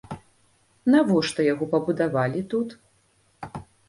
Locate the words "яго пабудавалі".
1.53-2.41